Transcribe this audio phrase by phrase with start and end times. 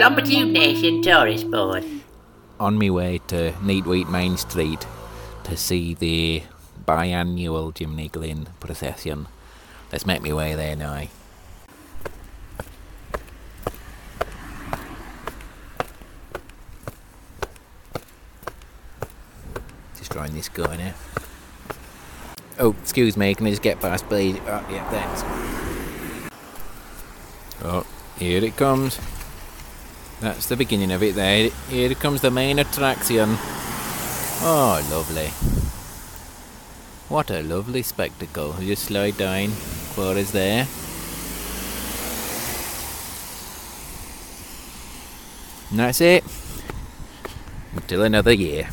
[0.00, 1.84] Slumpitude Nation Tourist Board.
[2.58, 4.86] On my way to Neatwheat Main Street
[5.44, 6.42] to see the
[6.86, 9.28] biannual Jimmy Glynn procession.
[9.92, 11.02] Let's make my way there now.
[19.98, 20.94] Just trying this guy now.
[22.58, 24.38] Oh, excuse me, can I just get past please?
[24.46, 26.32] Oh, yeah, thanks.
[27.62, 27.86] Oh,
[28.18, 28.98] here it comes.
[30.20, 31.50] That's the beginning of it there.
[31.70, 33.36] Here comes the main attraction.
[34.42, 35.28] Oh, lovely.
[37.08, 38.54] What a lovely spectacle.
[38.60, 39.48] You just slide down.
[39.96, 40.68] What is there?
[45.70, 46.22] And that's it.
[47.74, 48.68] Until another year.